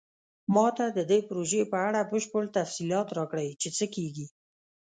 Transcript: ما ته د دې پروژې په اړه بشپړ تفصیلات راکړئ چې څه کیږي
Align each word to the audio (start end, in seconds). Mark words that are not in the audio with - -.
ما 0.53 0.67
ته 0.77 0.85
د 0.97 0.99
دې 1.11 1.19
پروژې 1.27 1.61
په 1.71 1.77
اړه 1.87 2.01
بشپړ 2.11 2.43
تفصیلات 2.57 3.07
راکړئ 3.17 3.49
چې 3.61 3.69
څه 3.77 3.85
کیږي 3.95 4.27